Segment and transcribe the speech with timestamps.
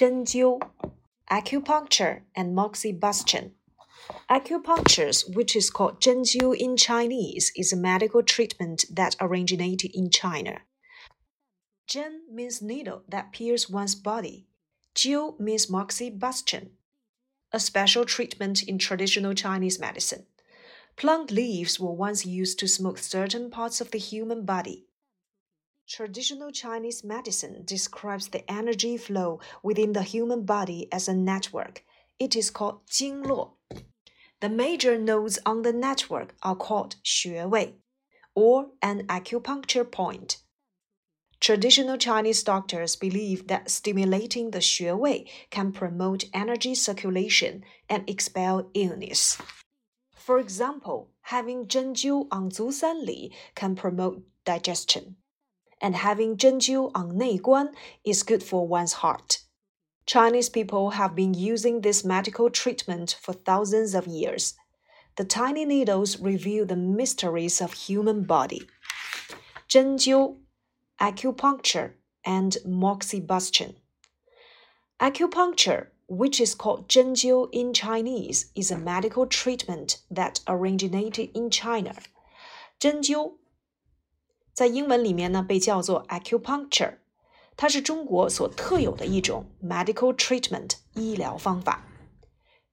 [0.00, 0.58] 针灸,
[1.30, 3.50] acupuncture, and moxibustion.
[4.30, 10.62] Acupuncture, which is called zhenjiu in Chinese, is a medical treatment that originated in China.
[11.86, 14.46] Zhen means needle that pierces one's body.
[14.94, 16.70] Jiu means moxibustion,
[17.52, 20.24] a special treatment in traditional Chinese medicine.
[20.96, 24.86] Plant leaves were once used to smoke certain parts of the human body.
[25.90, 31.82] Traditional Chinese medicine describes the energy flow within the human body as a network.
[32.16, 33.54] It is called Jing Luo.
[34.38, 37.74] The major nodes on the network are called Xue Wei,
[38.36, 40.36] or an acupuncture point.
[41.40, 48.70] Traditional Chinese doctors believe that stimulating the Xue Wei can promote energy circulation and expel
[48.74, 49.38] illness.
[50.14, 55.16] For example, having Zhenjiu on Zusanli can promote digestion
[55.80, 57.72] and having zhenjiu on neiguan
[58.04, 59.40] is good for one's heart.
[60.06, 64.54] Chinese people have been using this medical treatment for thousands of years.
[65.16, 68.62] The tiny needles reveal the mysteries of human body.
[69.68, 70.38] Zhenjiu,
[71.00, 71.92] acupuncture,
[72.24, 73.76] and moxibustion.
[75.00, 81.94] Acupuncture, which is called zhenjiu in Chinese, is a medical treatment that originated in China.
[82.80, 83.34] Zhenjiu
[84.59, 86.97] 在英文里面呢被叫做 acupuncture，
[87.57, 91.85] 它是中国所特有的一种 medical treatment 医疗方法。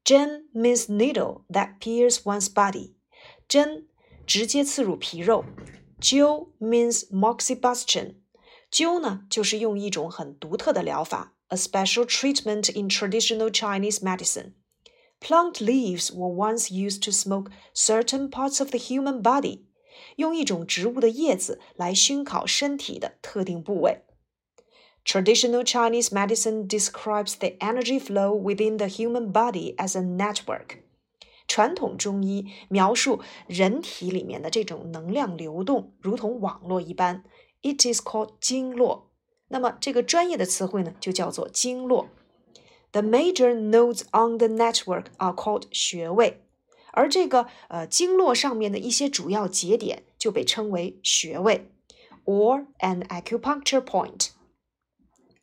[0.05, 2.95] 针 means needle that pierces one's body，
[3.47, 3.87] 针
[4.27, 5.45] 直接刺入皮肉。
[6.01, 8.17] 灸 means moxibustion，
[8.73, 18.71] 灸呢就是用一种很独特的疗法，a special treatment in traditional Chinese medicine。Plant leaves were once used to smoke certain parts of
[18.71, 19.66] the human body.
[20.17, 24.02] 用一种植物的叶子来熏烤身体的特定部位。
[25.06, 30.80] Traditional Chinese medicine describes the energy flow within the human body as a network。
[31.48, 37.23] 传统中医描述人体里面的这种能量流动，如同网络一般。
[37.61, 39.11] It is called 经络。
[39.48, 42.10] 那么这个专业的词汇呢，就叫做经络。
[42.92, 46.42] The major nodes on the network are called 穴位。
[46.97, 51.70] 而这个呃经络上面的一些主要节点就被称为穴位，
[52.25, 54.29] or an acupuncture point.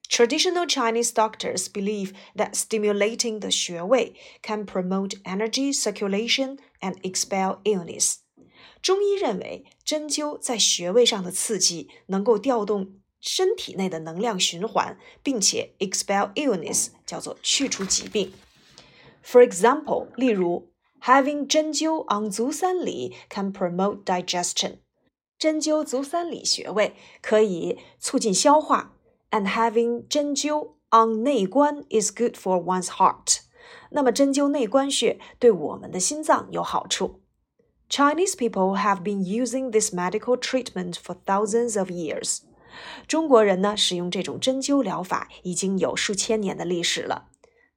[0.10, 8.16] Traditional Chinese doctors believe that stimulating the 穴位 can promote energy circulation and expel illness.
[8.82, 18.32] 中医认为，针灸在穴位上的刺激能够调动身体内的能量循环，并且 expel illness 叫做去除疾病。
[19.24, 20.72] For example，例如
[21.04, 24.80] Having 针灸 on 足三里 can promote digestion.
[25.38, 28.96] 针灸足三里穴位可以促进消化。
[29.32, 33.42] And having 针灸 on 内关 is good for one's heart.
[33.92, 37.22] 那么针灸内关穴对我们的心脏有好处。
[37.90, 42.40] Chinese people have been using this medical treatment for thousands of years.
[43.08, 47.30] 中国人呢，使用这种针灸疗法已经有数千年的历史了。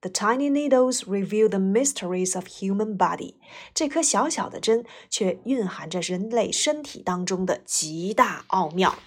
[0.07, 3.37] the tiny needles reveal the mysteries of human body。
[3.73, 8.99] 这颗小小的针却蕴含着人类身体当中的极大奥妙。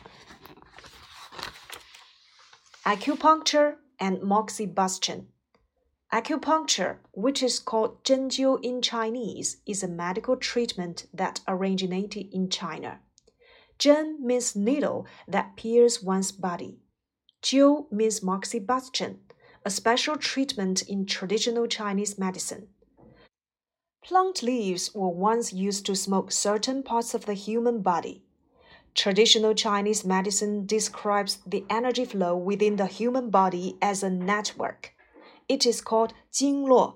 [2.84, 5.26] Acupuncture and moxibustion.
[6.12, 13.00] Acupuncture, which is called 针灸 in Chinese, is a medical treatment that originated in China.
[13.78, 16.80] 针 means needle that pierces one's body.
[17.42, 19.18] 灸 means moxibustion
[19.65, 22.69] a special treatment in traditional Chinese medicine.
[24.03, 28.25] Plant leaves were once used to smoke certain parts of the human body.
[28.95, 34.95] Traditional Chinese medicine describes the energy flow within the human body as a network.
[35.49, 36.95] It is called Jing Luo.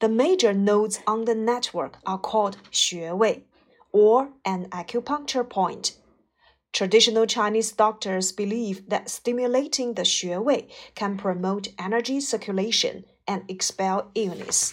[0.00, 3.44] The major nodes on the network are called Xue Wei,
[3.92, 5.98] or an acupuncture point
[6.72, 14.10] Traditional Chinese doctors believe that stimulating the Xue Wei can promote energy circulation and expel
[14.14, 14.72] illness.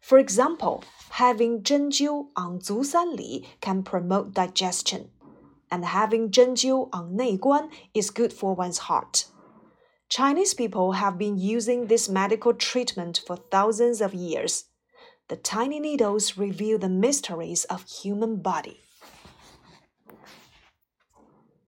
[0.00, 5.10] For example, having Zhenjiu on Zhusan Li can promote digestion,
[5.70, 9.26] and having Zhenjiu on Neiguan is good for one's heart.
[10.08, 14.64] Chinese people have been using this medical treatment for thousands of years.
[15.28, 18.85] The tiny needles reveal the mysteries of human body.